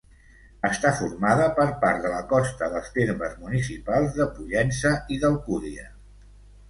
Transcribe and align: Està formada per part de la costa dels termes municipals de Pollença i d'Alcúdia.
Està 0.67 0.93
formada 1.01 1.43
per 1.59 1.65
part 1.83 2.01
de 2.07 2.13
la 2.15 2.23
costa 2.33 2.69
dels 2.77 2.89
termes 2.95 3.35
municipals 3.45 4.17
de 4.21 4.29
Pollença 4.39 4.95
i 5.17 5.21
d'Alcúdia. 5.25 5.87